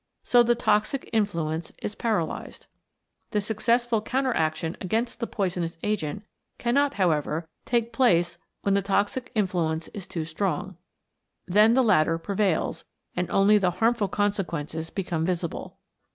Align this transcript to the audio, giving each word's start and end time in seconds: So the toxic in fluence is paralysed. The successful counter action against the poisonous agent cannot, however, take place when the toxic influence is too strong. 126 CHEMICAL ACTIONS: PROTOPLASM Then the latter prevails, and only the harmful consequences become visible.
So 0.23 0.41
the 0.41 0.55
toxic 0.55 1.03
in 1.13 1.25
fluence 1.27 1.71
is 1.79 1.93
paralysed. 1.93 2.65
The 3.29 3.39
successful 3.39 4.01
counter 4.01 4.33
action 4.33 4.75
against 4.81 5.19
the 5.19 5.27
poisonous 5.27 5.77
agent 5.83 6.23
cannot, 6.57 6.95
however, 6.95 7.47
take 7.65 7.93
place 7.93 8.39
when 8.63 8.73
the 8.73 8.81
toxic 8.81 9.31
influence 9.35 9.89
is 9.89 10.07
too 10.07 10.25
strong. 10.25 10.75
126 11.45 11.53
CHEMICAL 11.53 11.55
ACTIONS: 11.55 11.55
PROTOPLASM 11.55 11.55
Then 11.67 11.73
the 11.75 11.83
latter 11.83 12.17
prevails, 12.17 12.85
and 13.15 13.29
only 13.29 13.57
the 13.59 13.77
harmful 13.79 14.07
consequences 14.07 14.89
become 14.89 15.23
visible. 15.23 15.77